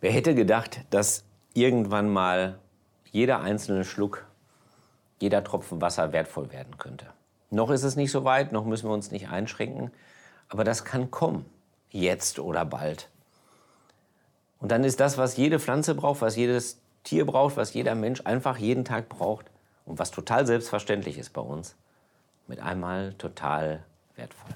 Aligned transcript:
Wer 0.00 0.12
hätte 0.12 0.34
gedacht, 0.34 0.80
dass 0.90 1.24
irgendwann 1.54 2.08
mal 2.08 2.58
jeder 3.10 3.40
einzelne 3.40 3.84
Schluck, 3.84 4.26
jeder 5.18 5.42
Tropfen 5.42 5.80
Wasser 5.80 6.12
wertvoll 6.12 6.52
werden 6.52 6.78
könnte? 6.78 7.06
Noch 7.50 7.70
ist 7.70 7.82
es 7.82 7.96
nicht 7.96 8.12
so 8.12 8.24
weit, 8.24 8.52
noch 8.52 8.64
müssen 8.64 8.88
wir 8.88 8.94
uns 8.94 9.10
nicht 9.10 9.28
einschränken, 9.28 9.90
aber 10.48 10.62
das 10.62 10.84
kann 10.84 11.10
kommen, 11.10 11.46
jetzt 11.90 12.38
oder 12.38 12.64
bald. 12.64 13.08
Und 14.60 14.70
dann 14.70 14.84
ist 14.84 15.00
das, 15.00 15.18
was 15.18 15.36
jede 15.36 15.58
Pflanze 15.58 15.94
braucht, 15.94 16.20
was 16.20 16.36
jedes 16.36 16.80
Tier 17.02 17.26
braucht, 17.26 17.56
was 17.56 17.74
jeder 17.74 17.94
Mensch 17.94 18.20
einfach 18.24 18.58
jeden 18.58 18.84
Tag 18.84 19.08
braucht 19.08 19.46
und 19.84 19.98
was 19.98 20.10
total 20.10 20.46
selbstverständlich 20.46 21.18
ist 21.18 21.32
bei 21.32 21.40
uns, 21.40 21.74
mit 22.46 22.60
einmal 22.60 23.14
total 23.14 23.82
wertvoll. 24.14 24.54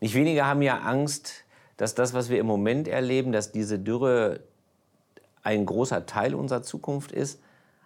Nicht 0.00 0.14
wenige 0.14 0.44
haben 0.44 0.60
ja 0.60 0.80
Angst, 0.80 1.43
dass 1.76 1.94
das, 1.94 2.14
was 2.14 2.28
wir 2.28 2.38
im 2.38 2.46
Moment 2.46 2.88
erleben, 2.88 3.32
dass 3.32 3.52
diese 3.52 3.78
Dürre 3.78 4.40
ein 5.42 5.66
großer 5.66 6.06
Teil 6.06 6.34
unserer 6.34 6.62
Zukunft 6.62 7.12
ist. 7.12 7.40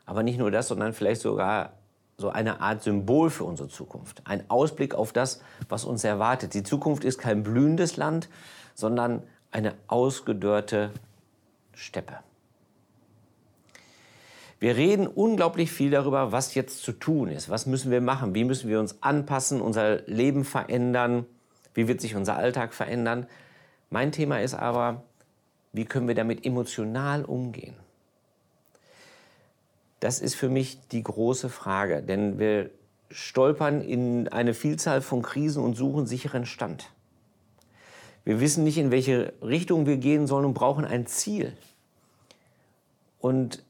Aber 0.07 0.23
nicht 0.23 0.39
nur 0.39 0.51
das, 0.51 0.69
sondern 0.69 0.93
vielleicht 0.95 1.21
sogar 1.21 1.73
so 2.17 2.31
eine 2.31 2.61
Art 2.61 2.83
Symbol 2.83 3.31
für 3.31 3.45
unsere 3.45 3.69
Zukunft. 3.69 4.23
Ein 4.25 4.49
Ausblick 4.49 4.95
auf 4.95 5.13
das, 5.13 5.41
was 5.69 5.85
uns 5.85 6.03
erwartet. 6.05 6.55
Die 6.55 6.63
Zukunft 6.63 7.05
ist 7.05 7.19
kein 7.19 7.43
blühendes 7.43 7.97
Land, 7.97 8.29
sondern 8.75 9.23
eine 9.51 9.75
ausgedörrte 9.87 10.91
Steppe. 11.75 12.19
Wir 14.61 14.77
reden 14.77 15.07
unglaublich 15.07 15.71
viel 15.71 15.91
darüber, 15.91 16.33
was 16.33 16.55
jetzt 16.55 16.83
zu 16.83 16.93
tun 16.93 17.29
ist. 17.29 17.49
Was 17.49 17.67
müssen 17.67 17.93
wir 17.93 18.01
machen? 18.01 18.35
Wie 18.35 18.43
müssen 18.43 18.69
wir 18.69 18.81
uns 18.81 19.03
anpassen, 19.03 19.61
unser 19.61 20.03
Leben 20.07 20.45
verändern? 20.45 21.27
Wie 21.75 21.87
wird 21.87 22.01
sich 22.01 22.17
unser 22.17 22.37
Alltag 22.37 22.75
verändern? 22.75 23.29
Mein 23.91 24.13
Thema 24.13 24.41
ist 24.41 24.55
aber, 24.55 25.03
wie 25.73 25.85
können 25.85 26.09
wir 26.09 26.15
damit 26.15 26.45
emotional 26.45 27.25
umgehen? 27.25 27.75
Das 30.01 30.21
ist 30.21 30.35
für 30.35 30.49
mich 30.49 30.79
die 30.89 31.03
große 31.03 31.49
Frage, 31.49 32.03
denn 32.03 32.39
wir 32.39 32.71
stolpern 33.11 33.81
in 33.81 34.29
eine 34.29 34.55
Vielzahl 34.55 35.01
von 35.01 35.23
Krisen 35.23 35.63
und 35.63 35.75
suchen 35.75 36.07
sicheren 36.07 36.47
Stand. 36.47 36.91
Wir 38.25 38.41
wissen 38.41 38.65
nicht, 38.65 38.79
in 38.79 38.91
welche 38.91 39.33
Richtung 39.43 39.87
wir 39.87 39.97
gehen 39.97 40.27
sollen 40.27 40.45
und 40.45 40.55
brauchen 40.55 40.85
ein 40.85 41.07
Ziel. 41.07 41.57
Und 43.19 43.65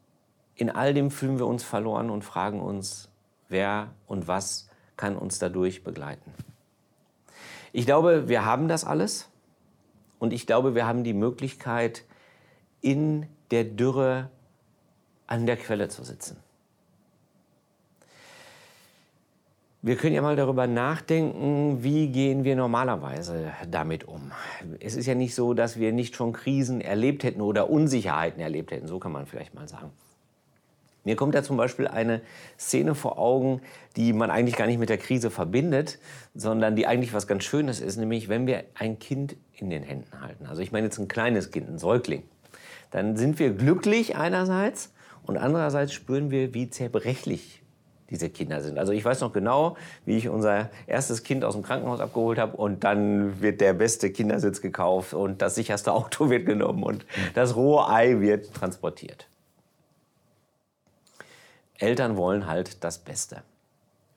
in 0.57 0.70
all 0.70 0.92
dem 0.92 1.11
fühlen 1.11 1.39
wir 1.39 1.47
uns 1.47 1.62
verloren 1.62 2.11
und 2.11 2.25
fragen 2.25 2.61
uns, 2.61 3.09
wer 3.48 3.92
und 4.07 4.27
was 4.27 4.69
kann 4.97 5.17
uns 5.17 5.39
dadurch 5.39 5.85
begleiten. 5.85 6.35
Ich 7.73 7.87
glaube, 7.87 8.29
wir 8.29 8.45
haben 8.45 8.67
das 8.67 8.85
alles. 8.85 9.29
Und 10.19 10.33
ich 10.33 10.47
glaube, 10.47 10.74
wir 10.74 10.86
haben 10.86 11.05
die 11.05 11.14
Möglichkeit, 11.14 12.05
in 12.80 13.27
der 13.50 13.64
Dürre 13.64 14.30
an 15.27 15.47
der 15.47 15.56
Quelle 15.56 15.88
zu 15.88 16.05
sitzen. 16.05 16.36
Wir 19.80 19.94
können 19.96 20.14
ja 20.14 20.22
mal 20.22 20.34
darüber 20.34 20.66
nachdenken, 20.66 21.84
wie 21.84 22.08
gehen 22.08 22.42
wir 22.42 22.56
normalerweise 22.56 23.52
damit 23.70 24.08
um. 24.08 24.33
Es 24.80 24.96
ist 24.96 25.06
ja 25.06 25.14
nicht 25.14 25.36
so, 25.36 25.55
dass 25.55 25.78
wir 25.78 25.92
nicht 25.92 26.16
schon 26.16 26.33
Krisen 26.33 26.80
erlebt 26.80 27.22
hätten 27.22 27.41
oder 27.41 27.70
Unsicherheiten 27.70 28.41
erlebt 28.41 28.72
hätten, 28.72 28.89
so 28.89 28.98
kann 28.98 29.12
man 29.12 29.27
vielleicht 29.27 29.55
mal 29.55 29.69
sagen. 29.69 29.92
Mir 31.09 31.17
kommt 31.17 31.34
da 31.34 31.42
zum 31.42 31.56
Beispiel 31.56 31.89
eine 31.89 32.20
Szene 32.59 32.95
vor 32.95 33.19
Augen, 33.19 33.62
die 33.97 34.12
man 34.12 34.31
eigentlich 34.31 34.56
gar 34.56 34.67
nicht 34.67 34.78
mit 34.78 34.91
der 34.91 34.98
Krise 34.98 35.31
verbindet, 35.31 35.98
sondern 36.34 36.77
die 36.77 36.87
eigentlich 36.87 37.14
was 37.14 37.27
ganz 37.27 37.45
Schönes 37.45 37.81
ist, 37.81 37.97
nämlich 37.97 38.28
wenn 38.28 38.47
wir 38.47 38.64
ein 38.75 38.98
Kind 38.98 39.34
in 39.56 39.70
den 39.70 39.83
Händen 39.83 40.20
halten. 40.20 40.45
Also 40.45 40.61
ich 40.61 40.70
meine 40.70 40.84
jetzt 40.89 40.98
ein 40.98 41.09
kleines 41.09 41.51
Kind, 41.51 41.67
ein 41.67 41.79
Säugling. 41.79 42.25
Dann 42.91 43.17
sind 43.17 43.39
wir 43.39 43.53
glücklich 43.53 44.17
einerseits 44.17 44.92
und 45.23 45.39
andererseits 45.39 45.95
spüren 45.95 46.31
wir, 46.31 46.53
wie 46.53 46.69
zerbrechlich 46.69 47.62
diese 48.11 48.29
Kinder 48.29 48.61
sind. 48.61 48.79
Also 48.79 48.92
ich 48.92 49.02
weiß 49.02 49.23
noch 49.23 49.33
genau, 49.33 49.79
wie 50.05 50.19
ich 50.19 50.29
unser 50.29 50.69
erstes 50.86 51.23
Kind 51.23 51.42
aus 51.42 51.55
dem 51.55 51.63
Krankenhaus 51.63 52.01
abgeholt 52.01 52.39
habe 52.39 52.55
und 52.58 52.85
dann 52.85 53.40
wird 53.40 53.63
der 53.63 53.73
beste 53.73 54.11
Kindersitz 54.11 54.61
gekauft 54.61 55.14
und 55.14 55.40
das 55.40 55.55
sicherste 55.55 55.90
Auto 55.95 56.29
wird 56.29 56.45
genommen 56.45 56.83
und 56.83 57.07
das 57.33 57.57
rohe 57.57 57.89
Ei 57.89 58.20
wird 58.20 58.52
transportiert. 58.52 59.27
Eltern 61.78 62.16
wollen 62.16 62.46
halt 62.46 62.84
das 62.84 62.98
Beste 62.98 63.42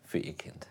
für 0.03 0.17
ihr 0.17 0.33
Kind. 0.33 0.67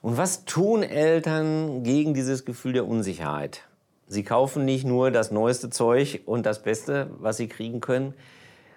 Und 0.00 0.16
was 0.16 0.44
tun 0.44 0.82
Eltern 0.82 1.82
gegen 1.82 2.14
dieses 2.14 2.44
Gefühl 2.44 2.72
der 2.72 2.86
Unsicherheit? 2.86 3.64
Sie 4.06 4.22
kaufen 4.22 4.64
nicht 4.64 4.84
nur 4.84 5.10
das 5.10 5.30
neueste 5.30 5.70
Zeug 5.70 6.22
und 6.24 6.46
das 6.46 6.62
Beste, 6.62 7.10
was 7.18 7.36
sie 7.36 7.48
kriegen 7.48 7.80
können, 7.80 8.14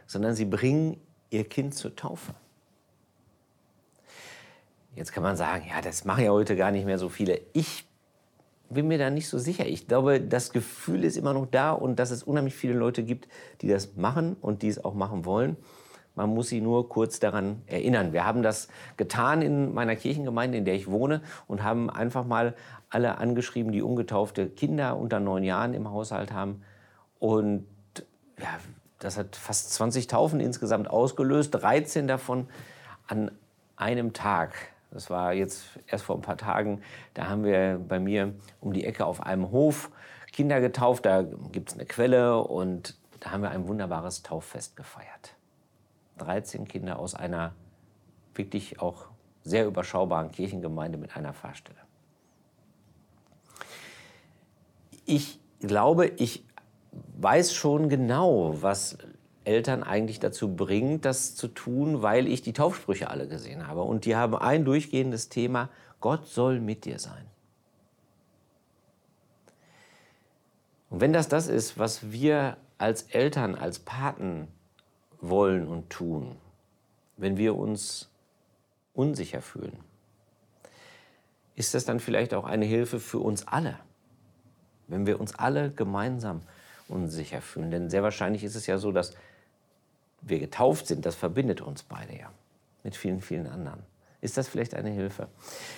sondern 0.07 0.35
sie 0.35 0.45
bringen 0.45 0.99
ihr 1.29 1.45
Kind 1.45 1.73
zur 1.75 1.95
Taufe. 1.95 2.33
Jetzt 4.95 5.13
kann 5.13 5.23
man 5.23 5.37
sagen, 5.37 5.65
ja, 5.69 5.81
das 5.81 6.03
machen 6.03 6.25
ja 6.25 6.31
heute 6.31 6.55
gar 6.55 6.71
nicht 6.71 6.85
mehr 6.85 6.97
so 6.97 7.07
viele. 7.07 7.39
Ich 7.53 7.85
bin 8.69 8.87
mir 8.87 8.97
da 8.97 9.09
nicht 9.09 9.29
so 9.29 9.37
sicher. 9.37 9.65
Ich 9.65 9.87
glaube, 9.87 10.19
das 10.19 10.51
Gefühl 10.51 11.05
ist 11.05 11.15
immer 11.15 11.33
noch 11.33 11.45
da 11.45 11.71
und 11.71 11.97
dass 11.97 12.11
es 12.11 12.23
unheimlich 12.23 12.55
viele 12.55 12.73
Leute 12.73 13.03
gibt, 13.03 13.27
die 13.61 13.67
das 13.67 13.95
machen 13.95 14.35
und 14.41 14.63
die 14.63 14.67
es 14.67 14.83
auch 14.83 14.93
machen 14.93 15.23
wollen. 15.23 15.55
Man 16.15 16.33
muss 16.33 16.49
sie 16.49 16.61
nur 16.61 16.89
kurz 16.89 17.19
daran 17.19 17.61
erinnern. 17.67 18.13
Wir 18.13 18.25
haben 18.25 18.43
das 18.43 18.67
getan 18.97 19.41
in 19.41 19.73
meiner 19.73 19.95
Kirchengemeinde, 19.95 20.57
in 20.57 20.65
der 20.65 20.75
ich 20.75 20.89
wohne, 20.89 21.21
und 21.47 21.63
haben 21.63 21.89
einfach 21.89 22.25
mal 22.25 22.53
alle 22.89 23.17
angeschrieben, 23.17 23.71
die 23.71 23.81
ungetaufte 23.81 24.49
Kinder 24.49 24.97
unter 24.97 25.19
neun 25.19 25.43
Jahren 25.43 25.73
im 25.73 25.89
Haushalt 25.89 26.33
haben. 26.33 26.63
Und 27.19 27.65
ja, 28.37 28.59
das 28.99 29.17
hat 29.17 29.35
fast 29.35 29.73
20 29.73 30.07
Taufen 30.07 30.39
insgesamt 30.39 30.89
ausgelöst, 30.89 31.51
13 31.51 32.07
davon 32.07 32.47
an 33.07 33.31
einem 33.77 34.13
Tag. 34.13 34.53
Das 34.91 35.09
war 35.09 35.33
jetzt 35.33 35.63
erst 35.87 36.03
vor 36.03 36.15
ein 36.17 36.21
paar 36.21 36.37
Tagen. 36.37 36.81
Da 37.13 37.27
haben 37.27 37.45
wir 37.45 37.79
bei 37.87 37.99
mir 37.99 38.33
um 38.59 38.73
die 38.73 38.85
Ecke 38.85 39.05
auf 39.05 39.23
einem 39.23 39.51
Hof 39.51 39.89
Kinder 40.33 40.59
getauft. 40.59 41.05
Da 41.05 41.23
gibt 41.51 41.69
es 41.69 41.75
eine 41.75 41.85
Quelle 41.85 42.37
und 42.39 42.97
da 43.21 43.31
haben 43.31 43.41
wir 43.41 43.51
ein 43.51 43.67
wunderbares 43.67 44.23
Tauffest 44.23 44.75
gefeiert. 44.75 45.35
13 46.21 46.67
Kinder 46.67 46.99
aus 46.99 47.15
einer 47.15 47.53
wirklich 48.35 48.79
auch 48.79 49.05
sehr 49.43 49.65
überschaubaren 49.65 50.31
Kirchengemeinde 50.31 50.97
mit 50.97 51.15
einer 51.15 51.33
Fahrstelle. 51.33 51.79
Ich 55.05 55.39
glaube, 55.59 56.07
ich 56.07 56.45
weiß 57.17 57.53
schon 57.53 57.89
genau, 57.89 58.61
was 58.61 58.97
Eltern 59.43 59.83
eigentlich 59.83 60.19
dazu 60.19 60.55
bringt, 60.55 61.05
das 61.05 61.35
zu 61.35 61.47
tun, 61.47 62.01
weil 62.01 62.27
ich 62.27 62.41
die 62.41 62.53
Taufsprüche 62.53 63.09
alle 63.09 63.27
gesehen 63.27 63.67
habe. 63.67 63.81
Und 63.81 64.05
die 64.05 64.15
haben 64.15 64.35
ein 64.35 64.65
durchgehendes 64.65 65.29
Thema, 65.29 65.69
Gott 65.99 66.27
soll 66.27 66.59
mit 66.59 66.85
dir 66.85 66.99
sein. 66.99 67.25
Und 70.89 71.01
wenn 71.01 71.13
das 71.13 71.27
das 71.27 71.47
ist, 71.47 71.79
was 71.79 72.11
wir 72.11 72.57
als 72.77 73.03
Eltern, 73.03 73.55
als 73.55 73.79
Paten 73.79 74.47
wollen 75.21 75.67
und 75.67 75.89
tun, 75.89 76.35
wenn 77.17 77.37
wir 77.37 77.55
uns 77.55 78.09
unsicher 78.93 79.41
fühlen? 79.41 79.77
Ist 81.55 81.73
das 81.73 81.85
dann 81.85 81.99
vielleicht 81.99 82.33
auch 82.33 82.45
eine 82.45 82.65
Hilfe 82.65 82.99
für 82.99 83.19
uns 83.19 83.47
alle, 83.47 83.77
wenn 84.87 85.05
wir 85.05 85.19
uns 85.19 85.35
alle 85.35 85.71
gemeinsam 85.71 86.41
unsicher 86.87 87.41
fühlen? 87.41 87.71
Denn 87.71 87.89
sehr 87.89 88.03
wahrscheinlich 88.03 88.43
ist 88.43 88.55
es 88.55 88.67
ja 88.67 88.77
so, 88.77 88.91
dass 88.91 89.15
wir 90.21 90.39
getauft 90.39 90.87
sind, 90.87 91.05
das 91.05 91.15
verbindet 91.15 91.61
uns 91.61 91.83
beide 91.83 92.17
ja 92.17 92.31
mit 92.83 92.95
vielen, 92.95 93.21
vielen 93.21 93.47
anderen. 93.47 93.83
Ist 94.21 94.37
das 94.37 94.47
vielleicht 94.47 94.75
eine 94.75 94.91
Hilfe? 94.91 95.27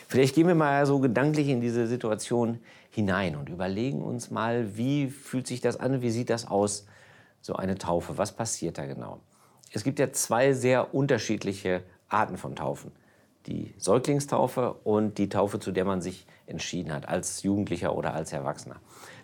Vielleicht 0.08 0.36
gehen 0.36 0.48
wir 0.48 0.56
mal 0.56 0.86
so 0.86 1.00
gedanklich 1.00 1.48
in 1.48 1.62
diese 1.62 1.88
Situation 1.88 2.60
hinein 2.90 3.38
und 3.38 3.48
überlegen 3.48 4.02
uns 4.02 4.32
mal, 4.32 4.76
wie 4.76 5.10
fühlt 5.10 5.48
sich 5.48 5.62
das 5.62 5.78
an, 5.78 6.02
wie 6.02 6.12
sieht 6.12 6.30
das 6.30 6.46
aus, 6.46 6.86
so 7.42 7.56
eine 7.56 7.78
Taufe, 7.78 8.18
was 8.18 8.34
passiert 8.34 8.78
da 8.78 8.86
genau? 8.86 9.22
Es 9.74 9.84
gibt 9.84 9.98
ja 9.98 10.14
zwei 10.14 10.54
sehr 10.54 10.94
unterschiedliche 10.94 11.84
Arten 12.08 12.38
von 12.38 12.56
Taufen. 12.56 12.92
Die 13.48 13.74
Säuglingstaufe 13.78 14.74
und 14.84 15.18
die 15.18 15.30
Taufe, 15.30 15.60
zu 15.60 15.72
der 15.72 15.84
man 15.84 16.00
sich 16.00 16.28
entschieden 16.46 16.94
hat, 16.94 17.10
als 17.10 17.42
Jugendlicher 17.42 17.96
oder 17.96 18.14
als 18.14 18.32
Erwachsener. 18.32 18.76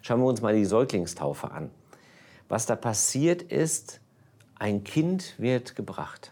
Schauen 0.02 0.20
wir 0.20 0.26
uns 0.26 0.42
mal 0.42 0.56
die 0.56 0.66
Säuglingstaufe 0.66 1.52
an. 1.52 1.70
Was 2.50 2.66
da 2.66 2.76
passiert 2.76 3.44
ist, 3.44 4.02
ein 4.56 4.84
Kind 4.84 5.36
wird 5.38 5.76
gebracht 5.76 6.32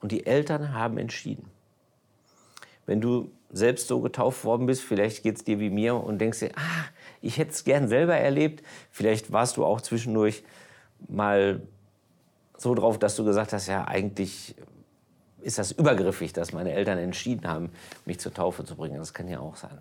und 0.00 0.12
die 0.12 0.26
Eltern 0.26 0.72
haben 0.72 0.96
entschieden. 0.96 1.50
Wenn 2.86 3.00
du 3.00 3.32
selbst 3.50 3.88
so 3.88 4.00
getauft 4.00 4.44
worden 4.44 4.66
bist, 4.66 4.82
vielleicht 4.82 5.24
geht 5.24 5.36
es 5.36 5.44
dir 5.44 5.58
wie 5.58 5.70
mir 5.70 5.96
und 5.96 6.18
denkst 6.20 6.38
dir, 6.38 6.52
ah, 6.54 6.84
ich 7.20 7.36
hätte 7.36 7.50
es 7.50 7.64
gern 7.64 7.88
selber 7.88 8.14
erlebt. 8.14 8.62
Vielleicht 8.92 9.32
warst 9.32 9.56
du 9.56 9.64
auch 9.64 9.80
zwischendurch 9.80 10.44
mal 11.08 11.60
so 12.56 12.74
drauf, 12.74 12.98
dass 12.98 13.16
du 13.16 13.24
gesagt 13.24 13.52
hast, 13.52 13.66
ja, 13.66 13.86
eigentlich 13.86 14.54
ist 15.42 15.58
das 15.58 15.72
übergriffig, 15.72 16.32
dass 16.32 16.52
meine 16.52 16.72
Eltern 16.72 16.98
entschieden 16.98 17.46
haben, 17.46 17.70
mich 18.04 18.18
zur 18.18 18.34
Taufe 18.34 18.64
zu 18.64 18.74
bringen. 18.74 18.96
Das 18.98 19.14
kann 19.14 19.28
ja 19.28 19.38
auch 19.38 19.56
sein. 19.56 19.78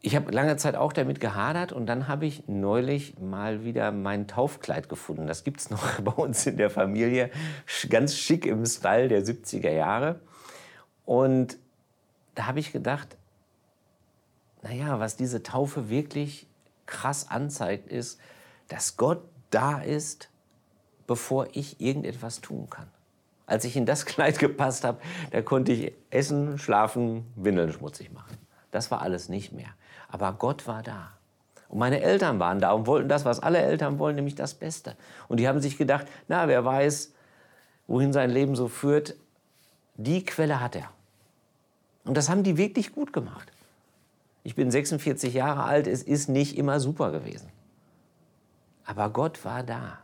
ich 0.00 0.14
habe 0.14 0.30
lange 0.30 0.56
Zeit 0.56 0.76
auch 0.76 0.92
damit 0.92 1.20
gehadert 1.20 1.72
und 1.72 1.86
dann 1.86 2.06
habe 2.06 2.26
ich 2.26 2.46
neulich 2.46 3.18
mal 3.18 3.64
wieder 3.64 3.90
mein 3.90 4.28
Taufkleid 4.28 4.88
gefunden. 4.88 5.26
Das 5.26 5.42
gibt 5.42 5.60
es 5.60 5.70
noch 5.70 6.00
bei 6.00 6.12
uns 6.12 6.46
in 6.46 6.56
der 6.56 6.70
Familie, 6.70 7.30
ganz 7.90 8.14
schick 8.14 8.46
im 8.46 8.64
Style 8.64 9.08
der 9.08 9.24
70er 9.24 9.72
Jahre. 9.72 10.20
Und 11.04 11.58
da 12.34 12.46
habe 12.46 12.60
ich 12.60 12.72
gedacht, 12.72 13.16
naja, 14.62 15.00
was 15.00 15.16
diese 15.16 15.42
Taufe 15.42 15.90
wirklich 15.90 16.46
krass 16.86 17.28
anzeigt, 17.28 17.88
ist, 17.88 18.20
dass 18.68 18.96
Gott 18.96 19.22
da 19.56 19.78
ist, 19.78 20.28
bevor 21.06 21.48
ich 21.52 21.80
irgendetwas 21.80 22.42
tun 22.42 22.68
kann. 22.68 22.88
Als 23.46 23.64
ich 23.64 23.74
in 23.74 23.86
das 23.86 24.04
Kleid 24.04 24.38
gepasst 24.38 24.84
habe, 24.84 24.98
da 25.30 25.40
konnte 25.40 25.72
ich 25.72 25.92
essen, 26.10 26.58
schlafen, 26.58 27.24
Windeln 27.36 27.72
schmutzig 27.72 28.12
machen. 28.12 28.36
Das 28.70 28.90
war 28.90 29.00
alles 29.00 29.30
nicht 29.30 29.52
mehr. 29.52 29.70
Aber 30.08 30.34
Gott 30.34 30.66
war 30.66 30.82
da. 30.82 31.12
Und 31.68 31.78
meine 31.78 32.02
Eltern 32.02 32.38
waren 32.38 32.60
da 32.60 32.72
und 32.72 32.86
wollten 32.86 33.08
das, 33.08 33.24
was 33.24 33.40
alle 33.40 33.58
Eltern 33.58 33.98
wollen, 33.98 34.16
nämlich 34.16 34.34
das 34.34 34.52
Beste. 34.52 34.94
Und 35.26 35.40
die 35.40 35.48
haben 35.48 35.60
sich 35.60 35.78
gedacht, 35.78 36.06
na, 36.28 36.46
wer 36.48 36.64
weiß, 36.64 37.14
wohin 37.86 38.12
sein 38.12 38.30
Leben 38.30 38.54
so 38.56 38.68
führt, 38.68 39.14
die 39.94 40.22
Quelle 40.24 40.60
hat 40.60 40.76
er. 40.76 40.90
Und 42.04 42.16
das 42.16 42.28
haben 42.28 42.42
die 42.42 42.58
wirklich 42.58 42.92
gut 42.92 43.12
gemacht. 43.12 43.50
Ich 44.44 44.54
bin 44.54 44.70
46 44.70 45.32
Jahre 45.32 45.64
alt, 45.64 45.86
es 45.86 46.02
ist 46.02 46.28
nicht 46.28 46.58
immer 46.58 46.78
super 46.78 47.10
gewesen. 47.10 47.50
Aber 48.86 49.10
Gott 49.10 49.44
war 49.44 49.62
da. 49.62 49.98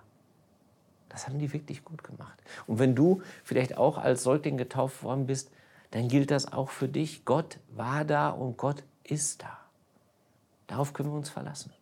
Das 1.08 1.26
haben 1.26 1.38
die 1.38 1.52
wirklich 1.52 1.84
gut 1.84 2.02
gemacht. 2.02 2.42
Und 2.66 2.78
wenn 2.78 2.94
du 2.94 3.22
vielleicht 3.44 3.76
auch 3.76 3.98
als 3.98 4.22
Säugling 4.22 4.56
getauft 4.56 5.02
worden 5.02 5.26
bist, 5.26 5.50
dann 5.90 6.08
gilt 6.08 6.30
das 6.30 6.52
auch 6.52 6.70
für 6.70 6.88
dich. 6.88 7.24
Gott 7.24 7.58
war 7.70 8.04
da 8.04 8.30
und 8.30 8.56
Gott 8.56 8.82
ist 9.04 9.42
da. 9.42 9.58
Darauf 10.66 10.94
können 10.94 11.10
wir 11.10 11.16
uns 11.16 11.28
verlassen. 11.28 11.72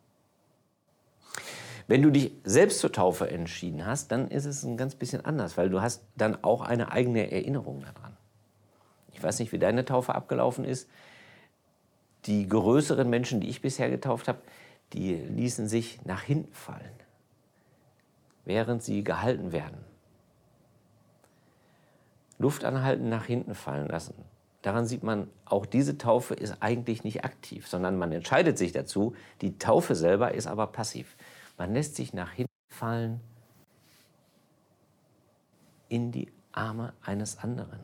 Wenn 1.87 2.01
du 2.01 2.11
dich 2.11 2.31
selbst 2.43 2.79
zur 2.79 2.91
Taufe 2.91 3.29
entschieden 3.29 3.85
hast, 3.85 4.11
dann 4.11 4.27
ist 4.27 4.45
es 4.45 4.63
ein 4.63 4.77
ganz 4.77 4.95
bisschen 4.95 5.25
anders, 5.25 5.57
weil 5.57 5.69
du 5.69 5.81
hast 5.81 6.03
dann 6.15 6.43
auch 6.43 6.61
eine 6.61 6.91
eigene 6.91 7.31
Erinnerung 7.31 7.81
daran. 7.81 8.15
Ich 9.13 9.23
weiß 9.23 9.39
nicht, 9.39 9.51
wie 9.51 9.59
deine 9.59 9.85
Taufe 9.85 10.13
abgelaufen 10.15 10.65
ist. 10.65 10.89
Die 12.25 12.47
größeren 12.47 13.09
Menschen, 13.09 13.39
die 13.39 13.49
ich 13.49 13.61
bisher 13.61 13.89
getauft 13.89 14.27
habe, 14.27 14.39
die 14.93 15.15
ließen 15.15 15.67
sich 15.67 16.03
nach 16.05 16.21
hinten 16.21 16.53
fallen, 16.53 16.95
während 18.45 18.83
sie 18.83 19.03
gehalten 19.03 19.51
werden. 19.51 19.77
Luft 22.37 22.63
anhalten, 22.63 23.09
nach 23.09 23.25
hinten 23.25 23.53
fallen 23.53 23.87
lassen. 23.87 24.15
Daran 24.61 24.85
sieht 24.85 25.03
man, 25.03 25.27
auch 25.45 25.65
diese 25.65 25.97
Taufe 25.97 26.33
ist 26.33 26.57
eigentlich 26.59 27.03
nicht 27.03 27.23
aktiv, 27.23 27.67
sondern 27.67 27.97
man 27.97 28.11
entscheidet 28.11 28.57
sich 28.57 28.71
dazu. 28.71 29.15
Die 29.41 29.57
Taufe 29.57 29.95
selber 29.95 30.33
ist 30.33 30.47
aber 30.47 30.67
passiv. 30.67 31.15
Man 31.57 31.73
lässt 31.73 31.95
sich 31.95 32.13
nach 32.13 32.31
hinten 32.31 32.51
fallen 32.69 33.21
in 35.89 36.11
die 36.11 36.31
Arme 36.51 36.93
eines 37.03 37.39
anderen. 37.39 37.79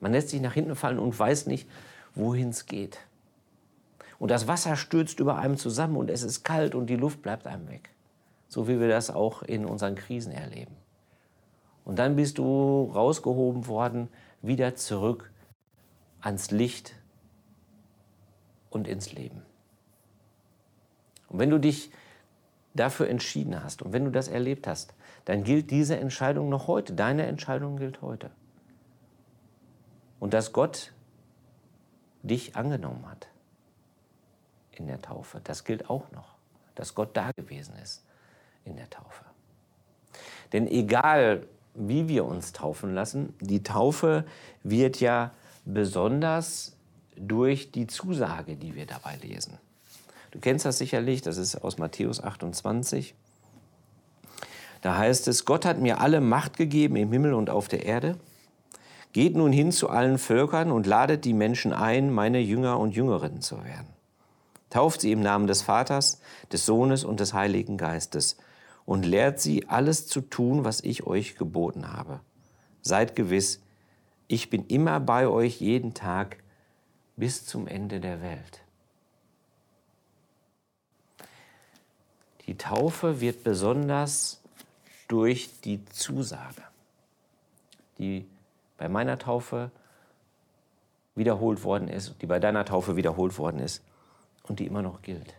Man 0.00 0.12
lässt 0.12 0.30
sich 0.30 0.40
nach 0.40 0.54
hinten 0.54 0.74
fallen 0.74 0.98
und 0.98 1.16
weiß 1.16 1.46
nicht, 1.46 1.68
wohin 2.14 2.50
es 2.50 2.66
geht. 2.66 2.98
Und 4.22 4.30
das 4.30 4.46
Wasser 4.46 4.76
stürzt 4.76 5.18
über 5.18 5.38
einem 5.38 5.56
zusammen 5.56 5.96
und 5.96 6.08
es 6.08 6.22
ist 6.22 6.44
kalt 6.44 6.76
und 6.76 6.86
die 6.86 6.94
Luft 6.94 7.22
bleibt 7.22 7.48
einem 7.48 7.68
weg. 7.68 7.90
So 8.46 8.68
wie 8.68 8.78
wir 8.78 8.86
das 8.86 9.10
auch 9.10 9.42
in 9.42 9.66
unseren 9.66 9.96
Krisen 9.96 10.30
erleben. 10.30 10.76
Und 11.84 11.98
dann 11.98 12.14
bist 12.14 12.38
du 12.38 12.92
rausgehoben 12.94 13.66
worden, 13.66 14.08
wieder 14.40 14.76
zurück 14.76 15.32
ans 16.20 16.52
Licht 16.52 16.94
und 18.70 18.86
ins 18.86 19.12
Leben. 19.12 19.42
Und 21.26 21.40
wenn 21.40 21.50
du 21.50 21.58
dich 21.58 21.90
dafür 22.74 23.08
entschieden 23.08 23.64
hast 23.64 23.82
und 23.82 23.92
wenn 23.92 24.04
du 24.04 24.12
das 24.12 24.28
erlebt 24.28 24.68
hast, 24.68 24.94
dann 25.24 25.42
gilt 25.42 25.72
diese 25.72 25.98
Entscheidung 25.98 26.48
noch 26.48 26.68
heute. 26.68 26.92
Deine 26.92 27.26
Entscheidung 27.26 27.76
gilt 27.76 28.02
heute. 28.02 28.30
Und 30.20 30.32
dass 30.32 30.52
Gott 30.52 30.92
dich 32.22 32.54
angenommen 32.54 33.04
hat 33.10 33.31
in 34.72 34.86
der 34.86 35.00
Taufe, 35.00 35.40
das 35.44 35.64
gilt 35.64 35.88
auch 35.90 36.10
noch. 36.12 36.34
Dass 36.74 36.94
Gott 36.94 37.16
da 37.16 37.32
gewesen 37.32 37.74
ist 37.82 38.02
in 38.64 38.76
der 38.76 38.88
Taufe. 38.88 39.24
Denn 40.52 40.66
egal, 40.66 41.46
wie 41.74 42.08
wir 42.08 42.24
uns 42.24 42.52
taufen 42.52 42.94
lassen, 42.94 43.34
die 43.40 43.62
Taufe 43.62 44.24
wird 44.62 45.00
ja 45.00 45.32
besonders 45.64 46.76
durch 47.16 47.70
die 47.72 47.86
Zusage, 47.86 48.56
die 48.56 48.74
wir 48.74 48.86
dabei 48.86 49.16
lesen. 49.16 49.58
Du 50.30 50.38
kennst 50.38 50.64
das 50.64 50.78
sicherlich, 50.78 51.22
das 51.22 51.36
ist 51.36 51.56
aus 51.56 51.78
Matthäus 51.78 52.22
28. 52.22 53.14
Da 54.80 54.96
heißt 54.96 55.28
es, 55.28 55.44
Gott 55.44 55.64
hat 55.64 55.78
mir 55.78 56.00
alle 56.00 56.20
Macht 56.20 56.56
gegeben 56.56 56.96
im 56.96 57.12
Himmel 57.12 57.34
und 57.34 57.50
auf 57.50 57.68
der 57.68 57.84
Erde. 57.84 58.16
Geht 59.12 59.36
nun 59.36 59.52
hin 59.52 59.72
zu 59.72 59.90
allen 59.90 60.18
Völkern 60.18 60.72
und 60.72 60.86
ladet 60.86 61.24
die 61.26 61.34
Menschen 61.34 61.72
ein, 61.72 62.10
meine 62.10 62.40
Jünger 62.40 62.78
und 62.78 62.94
Jüngerinnen 62.94 63.42
zu 63.42 63.62
werden. 63.62 63.88
Tauft 64.72 65.02
sie 65.02 65.12
im 65.12 65.20
Namen 65.20 65.46
des 65.46 65.60
Vaters, 65.60 66.22
des 66.50 66.64
Sohnes 66.64 67.04
und 67.04 67.20
des 67.20 67.34
Heiligen 67.34 67.76
Geistes 67.76 68.38
und 68.86 69.04
lehrt 69.04 69.38
sie, 69.38 69.68
alles 69.68 70.06
zu 70.06 70.22
tun, 70.22 70.64
was 70.64 70.80
ich 70.80 71.06
euch 71.06 71.36
geboten 71.36 71.92
habe. 71.92 72.20
Seid 72.80 73.14
gewiss, 73.14 73.60
ich 74.28 74.48
bin 74.48 74.64
immer 74.68 74.98
bei 74.98 75.28
euch 75.28 75.60
jeden 75.60 75.92
Tag 75.92 76.38
bis 77.16 77.44
zum 77.44 77.66
Ende 77.66 78.00
der 78.00 78.22
Welt. 78.22 78.62
Die 82.46 82.56
Taufe 82.56 83.20
wird 83.20 83.44
besonders 83.44 84.40
durch 85.06 85.50
die 85.60 85.84
Zusage, 85.84 86.62
die 87.98 88.26
bei 88.78 88.88
meiner 88.88 89.18
Taufe 89.18 89.70
wiederholt 91.14 91.62
worden 91.62 91.88
ist, 91.88 92.14
die 92.22 92.26
bei 92.26 92.38
deiner 92.38 92.64
Taufe 92.64 92.96
wiederholt 92.96 93.36
worden 93.36 93.60
ist 93.60 93.82
und 94.44 94.58
die 94.58 94.66
immer 94.66 94.82
noch 94.82 95.02
gilt. 95.02 95.34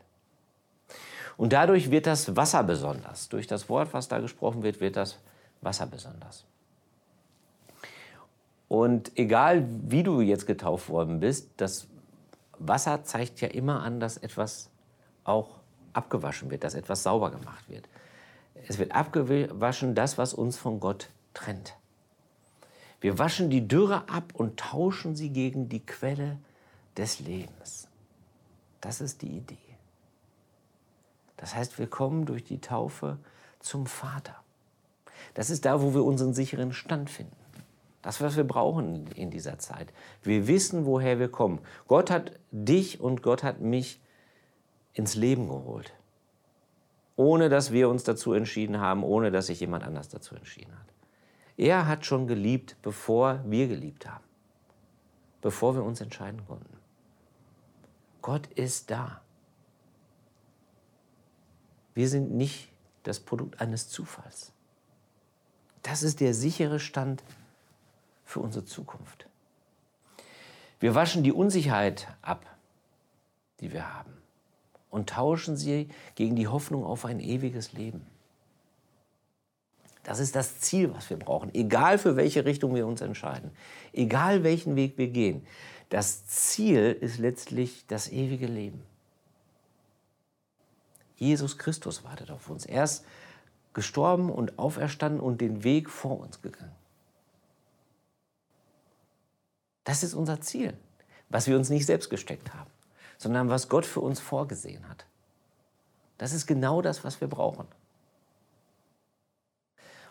Und 1.38 1.54
dadurch 1.54 1.92
wird 1.92 2.06
das 2.06 2.36
Wasser 2.36 2.64
besonders. 2.64 3.30
Durch 3.30 3.48
das 3.48 3.70
Wort, 3.70 3.94
was 3.94 4.08
da 4.08 4.20
gesprochen 4.20 4.64
wird, 4.64 4.80
wird 4.80 4.96
das 4.96 5.18
Wasser 5.62 5.88
besonders. 5.88 6.46
Und 8.68 9.18
egal, 9.18 9.68
wie 9.88 10.04
du 10.04 10.22
jetzt 10.22 10.48
getauft 10.48 10.90
worden 10.90 11.20
bist, 11.20 11.50
das 11.58 11.88
Wasser 12.60 13.04
zeigt 13.04 13.42
ja 13.42 13.48
immer 13.50 13.82
an, 13.84 14.00
dass 14.00 14.18
etwas 14.18 14.70
auch 15.24 15.60
abgewaschen 15.94 16.50
wird, 16.50 16.64
dass 16.64 16.74
etwas 16.74 17.04
sauber 17.04 17.32
gemacht 17.32 17.70
wird. 17.70 17.88
Es 18.68 18.80
wird 18.80 18.94
abgewaschen, 18.94 19.96
das, 19.96 20.18
was 20.18 20.34
uns 20.34 20.58
von 20.58 20.80
Gott 20.80 21.10
trennt. 21.34 21.76
Wir 23.02 23.20
waschen 23.20 23.50
die 23.50 23.68
Dürre 23.68 24.08
ab 24.08 24.34
und 24.34 24.58
tauschen 24.60 25.16
sie 25.16 25.30
gegen 25.30 25.68
die 25.68 25.86
Quelle 25.86 26.38
des 26.96 27.20
Lebens. 27.20 27.88
Das 28.84 29.00
ist 29.00 29.22
die 29.22 29.38
Idee. 29.38 29.58
Das 31.38 31.56
heißt, 31.56 31.80
wir 31.80 31.88
kommen 31.88 32.26
durch 32.26 32.44
die 32.44 32.60
Taufe 32.60 33.18
zum 33.62 33.86
Vater. 33.86 34.36
Das 35.36 35.50
ist 35.50 35.64
da, 35.64 35.82
wo 35.82 35.94
wir 35.94 36.04
unseren 36.04 36.34
sicheren 36.34 36.74
Stand 36.74 37.10
finden. 37.10 37.38
Das, 38.02 38.20
was 38.20 38.36
wir 38.36 38.44
brauchen 38.44 39.08
in 39.16 39.32
dieser 39.32 39.58
Zeit. 39.58 39.94
Wir 40.22 40.48
wissen, 40.48 40.86
woher 40.86 41.18
wir 41.18 41.30
kommen. 41.30 41.60
Gott 41.88 42.12
hat 42.12 42.34
dich 42.52 43.00
und 43.00 43.24
Gott 43.24 43.42
hat 43.42 43.62
mich 43.62 44.02
ins 44.94 45.16
Leben 45.16 45.48
geholt. 45.48 45.94
Ohne 47.16 47.48
dass 47.48 47.72
wir 47.72 47.88
uns 47.88 48.04
dazu 48.04 48.34
entschieden 48.34 48.82
haben, 48.82 49.06
ohne 49.06 49.32
dass 49.32 49.48
sich 49.48 49.62
jemand 49.62 49.86
anders 49.86 50.10
dazu 50.10 50.36
entschieden 50.36 50.78
hat. 50.78 50.88
Er 51.56 51.88
hat 51.88 52.06
schon 52.06 52.28
geliebt, 52.28 52.76
bevor 52.82 53.40
wir 53.46 53.70
geliebt 53.70 54.10
haben. 54.10 54.26
Bevor 55.42 55.74
wir 55.74 55.84
uns 55.84 56.02
entscheiden 56.02 56.42
konnten. 56.46 56.83
Gott 58.24 58.48
ist 58.56 58.90
da. 58.90 59.22
Wir 61.94 62.10
sind 62.10 62.32
nicht 62.32 62.70
das 63.04 63.20
Produkt 63.20 63.62
eines 63.62 63.90
Zufalls. 63.90 64.54
Das 65.84 66.02
ist 66.02 66.22
der 66.22 66.34
sichere 66.34 66.80
Stand 66.80 67.22
für 68.24 68.40
unsere 68.40 68.64
Zukunft. 68.66 69.28
Wir 70.80 70.96
waschen 70.96 71.24
die 71.24 71.34
Unsicherheit 71.34 72.08
ab, 72.22 72.46
die 73.60 73.74
wir 73.74 73.94
haben, 73.94 74.14
und 74.90 75.10
tauschen 75.10 75.58
sie 75.58 75.90
gegen 76.16 76.38
die 76.38 76.48
Hoffnung 76.48 76.86
auf 76.86 77.04
ein 77.04 77.20
ewiges 77.20 77.74
Leben. 77.74 78.08
Das 80.04 80.20
ist 80.20 80.36
das 80.36 80.62
Ziel, 80.62 80.94
was 80.94 81.10
wir 81.10 81.18
brauchen, 81.18 81.54
egal 81.54 81.98
für 81.98 82.16
welche 82.16 82.46
Richtung 82.46 82.74
wir 82.74 82.88
uns 82.88 83.02
entscheiden, 83.02 83.52
egal 83.92 84.44
welchen 84.44 84.78
Weg 84.78 84.98
wir 84.98 85.10
gehen. 85.10 85.46
Das 85.94 86.26
Ziel 86.26 86.98
ist 87.02 87.20
letztlich 87.20 87.86
das 87.86 88.12
ewige 88.12 88.48
Leben. 88.48 88.84
Jesus 91.18 91.60
Christus 91.60 92.04
wartet 92.04 92.32
auf 92.32 92.50
uns. 92.50 92.66
Er 92.66 92.84
ist 92.86 93.06
gestorben 93.76 94.32
und 94.32 94.58
auferstanden 94.58 95.20
und 95.20 95.40
den 95.40 95.64
Weg 95.64 95.92
vor 95.92 96.20
uns 96.20 96.42
gegangen. 96.42 96.74
Das 99.84 100.02
ist 100.02 100.16
unser 100.16 100.42
Ziel, 100.42 100.74
was 101.30 101.46
wir 101.46 101.56
uns 101.56 101.70
nicht 101.70 101.86
selbst 101.86 102.10
gesteckt 102.10 102.56
haben, 102.56 102.72
sondern 103.20 103.50
was 103.50 103.70
Gott 103.70 103.86
für 103.86 104.00
uns 104.00 104.20
vorgesehen 104.20 104.90
hat. 104.90 105.06
Das 106.18 106.34
ist 106.34 106.48
genau 106.48 106.82
das, 106.82 107.04
was 107.04 107.22
wir 107.22 107.28
brauchen. 107.28 107.68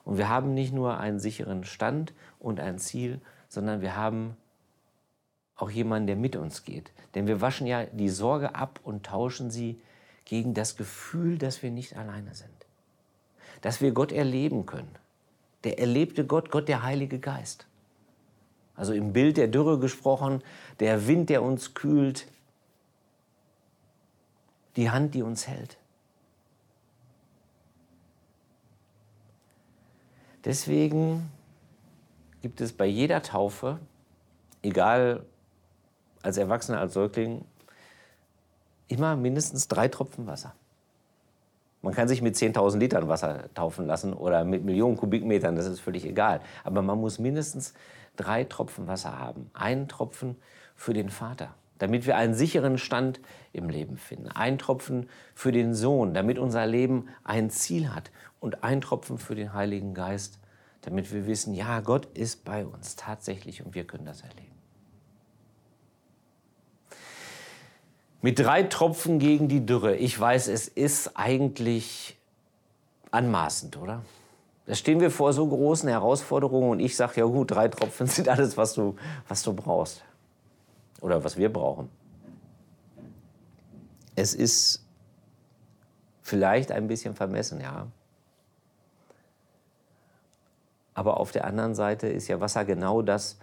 Und 0.05 0.17
wir 0.17 0.29
haben 0.29 0.55
nicht 0.55 0.73
nur 0.73 0.99
einen 0.99 1.19
sicheren 1.19 1.65
Stand 1.65 2.15
und 2.39 2.61
ein 2.61 2.79
Ziel, 2.79 3.21
sondern 3.49 3.81
wir 3.81 3.97
haben 3.97 4.37
auch 5.57 5.71
jemanden, 5.71 6.07
der 6.07 6.17
mit 6.17 6.37
uns 6.37 6.65
geht. 6.65 6.93
Denn 7.15 7.27
wir 7.27 7.41
waschen 7.41 7.67
ja 7.67 7.85
die 7.87 8.09
Sorge 8.09 8.55
ab 8.55 8.81
und 8.83 9.07
tauschen 9.07 9.51
sie 9.51 9.81
gegen 10.25 10.55
das 10.55 10.77
Gefühl, 10.77 11.39
dass 11.39 11.63
wir 11.63 11.71
nicht 11.71 11.97
alleine 11.97 12.35
sind. 12.35 12.51
Dass 13.61 13.81
wir 13.81 13.93
Gott 13.93 14.13
erleben 14.13 14.67
können. 14.67 14.95
Der 15.65 15.79
erlebte 15.79 16.27
Gott, 16.27 16.51
Gott 16.51 16.69
der 16.69 16.83
Heilige 16.83 17.19
Geist. 17.19 17.67
Also 18.75 18.93
im 18.93 19.13
Bild 19.13 19.37
der 19.37 19.49
Dürre 19.49 19.79
gesprochen, 19.79 20.43
der 20.81 21.07
Wind, 21.07 21.29
der 21.31 21.43
uns 21.43 21.75
kühlt, 21.75 22.27
die 24.77 24.91
Hand, 24.91 25.15
die 25.15 25.23
uns 25.23 25.47
hält. 25.47 25.77
Deswegen 30.45 31.31
gibt 32.41 32.61
es 32.61 32.73
bei 32.73 32.87
jeder 32.87 33.23
Taufe, 33.23 33.79
egal 34.63 35.25
als 36.23 36.37
Erwachsener, 36.37 36.81
als 36.81 36.95
Säugling, 36.95 37.45
immer 38.89 39.17
mindestens 39.17 39.69
drei 39.69 39.89
Tropfen 39.89 40.27
Wasser. 40.27 40.55
Man 41.83 41.95
kann 41.95 42.07
sich 42.07 42.23
mit 42.23 42.37
10.000 42.37 42.79
Litern 42.79 43.09
Wasser 43.09 43.53
taufen 43.55 43.87
lassen 43.87 44.13
oder 44.13 44.45
mit 44.45 44.65
Millionen 44.65 44.97
Kubikmetern, 44.97 45.57
das 45.57 45.67
ist 45.67 45.81
völlig 45.81 46.05
egal. 46.05 46.41
Aber 46.63 46.81
man 46.81 47.01
muss 47.01 47.19
mindestens 47.19 47.75
drei 48.17 48.45
Tropfen 48.45 48.87
Wasser 48.87 49.19
haben. 49.19 49.51
Einen 49.53 49.89
Tropfen 49.89 50.37
für 50.77 50.93
den 50.93 51.09
Vater, 51.09 51.55
damit 51.79 52.07
wir 52.07 52.17
einen 52.17 52.35
sicheren 52.35 52.79
Stand 52.79 53.21
im 53.53 53.69
Leben 53.69 53.97
finden. 53.97 54.29
Ein 54.29 54.59
Tropfen 54.59 55.09
für 55.35 55.51
den 55.51 55.75
Sohn, 55.75 56.15
damit 56.15 56.39
unser 56.39 56.67
Leben 56.67 57.09
ein 57.25 57.51
Ziel 57.51 57.93
hat. 57.93 58.13
Und 58.39 58.63
ein 58.63 58.81
Tropfen 58.81 59.19
für 59.19 59.35
den 59.35 59.53
Heiligen 59.53 59.95
Geist, 59.95 60.39
damit 60.83 61.13
wir 61.13 61.27
wissen, 61.27 61.55
ja, 61.55 61.81
Gott 61.81 62.07
ist 62.15 62.45
bei 62.45 62.65
uns 62.65 62.97
tatsächlich 62.97 63.65
und 63.65 63.75
wir 63.75 63.85
können 63.85 64.07
das 64.07 64.23
erleben. 64.23 64.62
Mit 68.23 68.39
drei 68.39 68.63
Tropfen 68.63 69.19
gegen 69.19 69.49
die 69.49 69.67
Dürre. 69.67 69.97
Ich 69.97 70.19
weiß, 70.19 70.47
es 70.47 70.69
ist 70.69 71.17
eigentlich 71.17 72.17
anmaßend, 73.11 73.77
oder? 73.77 74.03
Da 74.65 74.77
stehen 74.77 75.01
wir 75.01 75.11
vor 75.11 75.33
so 75.33 75.47
großen 75.47 75.89
Herausforderungen 75.89 76.71
und 76.71 76.81
ich 76.81 76.97
sage, 76.97 77.21
ja 77.21 77.25
gut, 77.27 77.51
drei 77.51 77.67
Tropfen 77.67 78.07
sind 78.07 78.29
alles, 78.29 78.57
was 78.57 78.75
du, 78.75 78.95
was 79.27 79.43
du 79.43 79.53
brauchst. 79.53 80.05
Oder 81.01 81.25
was 81.25 81.37
wir 81.37 81.53
brauchen. 81.53 81.89
Es 84.15 84.35
ist 84.35 84.87
vielleicht 86.23 86.71
ein 86.71 86.87
bisschen 86.87 87.17
vermessen, 87.17 87.61
ja. 87.61 87.89
Aber 90.95 91.19
auf 91.19 91.33
der 91.33 91.45
anderen 91.45 91.75
Seite 91.75 92.07
ist 92.07 92.29
ja 92.29 92.39
Wasser 92.41 92.65
genau 92.65 93.03
das, 93.03 93.39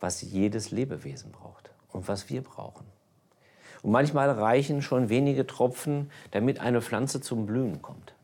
was 0.00 0.22
jedes 0.22 0.70
Lebewesen 0.70 1.32
braucht 1.32 1.70
und 1.92 2.08
was 2.08 2.30
wir 2.30 2.42
brauchen. 2.42 2.86
Und 3.82 3.90
manchmal 3.90 4.30
reichen 4.30 4.80
schon 4.80 5.08
wenige 5.08 5.46
Tropfen, 5.46 6.10
damit 6.30 6.60
eine 6.60 6.80
Pflanze 6.80 7.20
zum 7.20 7.46
Blühen 7.46 7.82
kommt. 7.82 8.14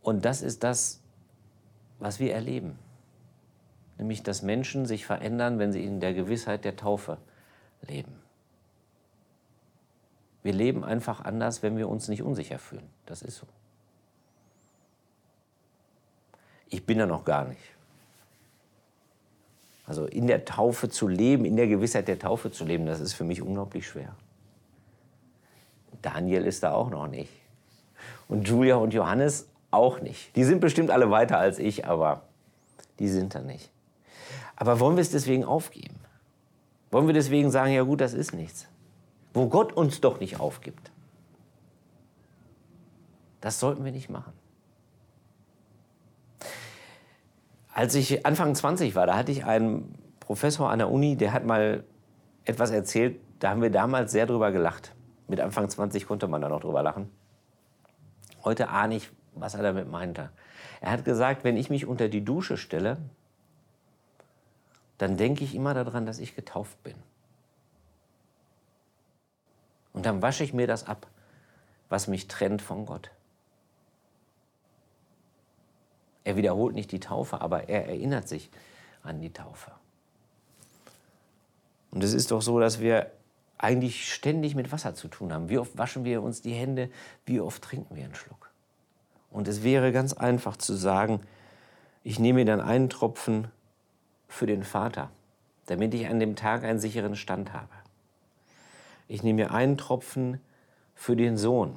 Und 0.00 0.24
das 0.24 0.40
ist 0.42 0.64
das, 0.64 1.00
was 1.98 2.18
wir 2.18 2.32
erleben. 2.32 2.78
Nämlich, 3.98 4.22
dass 4.22 4.42
Menschen 4.42 4.86
sich 4.86 5.04
verändern, 5.04 5.58
wenn 5.58 5.72
sie 5.72 5.84
in 5.84 6.00
der 6.00 6.14
Gewissheit 6.14 6.64
der 6.64 6.76
Taufe 6.76 7.18
leben. 7.82 8.14
Wir 10.42 10.52
leben 10.52 10.84
einfach 10.84 11.20
anders, 11.20 11.62
wenn 11.62 11.76
wir 11.76 11.88
uns 11.88 12.08
nicht 12.08 12.22
unsicher 12.22 12.58
fühlen. 12.58 12.88
Das 13.06 13.22
ist 13.22 13.36
so. 13.36 13.46
Ich 16.68 16.86
bin 16.86 16.98
da 16.98 17.06
noch 17.06 17.24
gar 17.24 17.44
nicht. 17.44 17.77
Also 19.88 20.04
in 20.04 20.26
der 20.26 20.44
Taufe 20.44 20.90
zu 20.90 21.08
leben, 21.08 21.46
in 21.46 21.56
der 21.56 21.66
Gewissheit 21.66 22.08
der 22.08 22.18
Taufe 22.18 22.52
zu 22.52 22.66
leben, 22.66 22.84
das 22.84 23.00
ist 23.00 23.14
für 23.14 23.24
mich 23.24 23.40
unglaublich 23.40 23.86
schwer. 23.86 24.14
Daniel 26.02 26.44
ist 26.44 26.62
da 26.62 26.72
auch 26.72 26.90
noch 26.90 27.08
nicht. 27.08 27.32
Und 28.28 28.46
Julia 28.46 28.76
und 28.76 28.92
Johannes 28.92 29.48
auch 29.70 30.02
nicht. 30.02 30.36
Die 30.36 30.44
sind 30.44 30.60
bestimmt 30.60 30.90
alle 30.90 31.10
weiter 31.10 31.38
als 31.38 31.58
ich, 31.58 31.86
aber 31.86 32.20
die 32.98 33.08
sind 33.08 33.34
da 33.34 33.40
nicht. 33.40 33.70
Aber 34.56 34.78
wollen 34.78 34.96
wir 34.96 35.00
es 35.00 35.10
deswegen 35.10 35.44
aufgeben? 35.44 35.96
Wollen 36.90 37.06
wir 37.06 37.14
deswegen 37.14 37.50
sagen, 37.50 37.72
ja 37.72 37.82
gut, 37.82 38.02
das 38.02 38.12
ist 38.12 38.34
nichts? 38.34 38.66
Wo 39.32 39.46
Gott 39.46 39.72
uns 39.72 40.02
doch 40.02 40.20
nicht 40.20 40.38
aufgibt. 40.38 40.90
Das 43.40 43.58
sollten 43.58 43.86
wir 43.86 43.92
nicht 43.92 44.10
machen. 44.10 44.34
Als 47.78 47.94
ich 47.94 48.26
Anfang 48.26 48.56
20 48.56 48.96
war, 48.96 49.06
da 49.06 49.16
hatte 49.16 49.30
ich 49.30 49.44
einen 49.44 49.94
Professor 50.18 50.68
an 50.68 50.80
der 50.80 50.90
Uni, 50.90 51.14
der 51.14 51.32
hat 51.32 51.44
mal 51.44 51.84
etwas 52.44 52.72
erzählt, 52.72 53.20
da 53.38 53.50
haben 53.50 53.62
wir 53.62 53.70
damals 53.70 54.10
sehr 54.10 54.26
drüber 54.26 54.50
gelacht. 54.50 54.96
Mit 55.28 55.38
Anfang 55.38 55.68
20 55.68 56.04
konnte 56.08 56.26
man 56.26 56.40
da 56.40 56.48
noch 56.48 56.58
drüber 56.58 56.82
lachen. 56.82 57.08
Heute 58.42 58.70
ahne 58.70 58.96
ich, 58.96 59.12
was 59.36 59.54
er 59.54 59.62
damit 59.62 59.88
meinte. 59.88 60.30
Er 60.80 60.90
hat 60.90 61.04
gesagt, 61.04 61.44
wenn 61.44 61.56
ich 61.56 61.70
mich 61.70 61.86
unter 61.86 62.08
die 62.08 62.24
Dusche 62.24 62.56
stelle, 62.56 62.96
dann 64.96 65.16
denke 65.16 65.44
ich 65.44 65.54
immer 65.54 65.72
daran, 65.72 66.04
dass 66.04 66.18
ich 66.18 66.34
getauft 66.34 66.82
bin. 66.82 66.96
Und 69.92 70.04
dann 70.04 70.20
wasche 70.20 70.42
ich 70.42 70.52
mir 70.52 70.66
das 70.66 70.88
ab, 70.88 71.06
was 71.88 72.08
mich 72.08 72.26
trennt 72.26 72.60
von 72.60 72.86
Gott. 72.86 73.12
Er 76.28 76.36
wiederholt 76.36 76.74
nicht 76.74 76.92
die 76.92 77.00
Taufe, 77.00 77.40
aber 77.40 77.70
er 77.70 77.86
erinnert 77.86 78.28
sich 78.28 78.50
an 79.02 79.22
die 79.22 79.32
Taufe. 79.32 79.70
Und 81.90 82.04
es 82.04 82.12
ist 82.12 82.32
doch 82.32 82.42
so, 82.42 82.60
dass 82.60 82.80
wir 82.80 83.10
eigentlich 83.56 84.12
ständig 84.12 84.54
mit 84.54 84.70
Wasser 84.70 84.94
zu 84.94 85.08
tun 85.08 85.32
haben. 85.32 85.48
Wie 85.48 85.56
oft 85.56 85.78
waschen 85.78 86.04
wir 86.04 86.22
uns 86.22 86.42
die 86.42 86.52
Hände? 86.52 86.90
Wie 87.24 87.40
oft 87.40 87.64
trinken 87.64 87.96
wir 87.96 88.04
einen 88.04 88.14
Schluck? 88.14 88.50
Und 89.30 89.48
es 89.48 89.62
wäre 89.62 89.90
ganz 89.90 90.12
einfach 90.12 90.58
zu 90.58 90.74
sagen, 90.74 91.20
ich 92.04 92.18
nehme 92.18 92.40
mir 92.40 92.44
dann 92.44 92.60
einen 92.60 92.90
Tropfen 92.90 93.48
für 94.28 94.44
den 94.44 94.64
Vater, 94.64 95.10
damit 95.64 95.94
ich 95.94 96.08
an 96.08 96.20
dem 96.20 96.36
Tag 96.36 96.62
einen 96.62 96.78
sicheren 96.78 97.16
Stand 97.16 97.54
habe. 97.54 97.72
Ich 99.08 99.22
nehme 99.22 99.44
mir 99.44 99.52
einen 99.52 99.78
Tropfen 99.78 100.42
für 100.94 101.16
den 101.16 101.38
Sohn, 101.38 101.74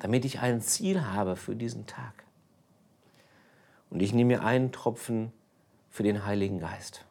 damit 0.00 0.24
ich 0.24 0.40
ein 0.40 0.60
Ziel 0.60 1.04
habe 1.04 1.36
für 1.36 1.54
diesen 1.54 1.86
Tag. 1.86 2.25
Und 3.90 4.00
ich 4.00 4.12
nehme 4.12 4.36
mir 4.36 4.44
einen 4.44 4.72
Tropfen 4.72 5.32
für 5.90 6.02
den 6.02 6.26
Heiligen 6.26 6.58
Geist, 6.58 7.04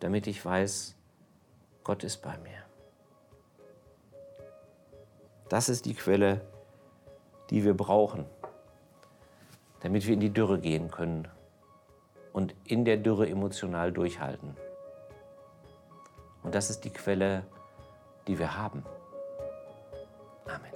damit 0.00 0.26
ich 0.26 0.44
weiß, 0.44 0.96
Gott 1.84 2.04
ist 2.04 2.22
bei 2.22 2.36
mir. 2.38 2.58
Das 5.48 5.68
ist 5.68 5.86
die 5.86 5.94
Quelle, 5.94 6.42
die 7.50 7.64
wir 7.64 7.74
brauchen, 7.74 8.26
damit 9.80 10.06
wir 10.06 10.14
in 10.14 10.20
die 10.20 10.32
Dürre 10.32 10.58
gehen 10.58 10.90
können 10.90 11.28
und 12.32 12.54
in 12.64 12.84
der 12.84 12.98
Dürre 12.98 13.28
emotional 13.28 13.92
durchhalten. 13.92 14.56
Und 16.42 16.54
das 16.54 16.70
ist 16.70 16.84
die 16.84 16.90
Quelle, 16.90 17.44
die 18.26 18.38
wir 18.38 18.56
haben. 18.56 18.84
Amen. 20.46 20.72